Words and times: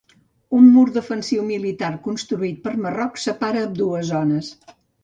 Un 0.59 0.63
mur 0.77 0.85
defensiu 0.95 1.45
militar 1.51 1.91
construït 2.09 2.59
per 2.65 2.75
Marroc 2.87 3.25
separa 3.27 3.65
ambdues 3.69 4.15
zones. 4.15 4.55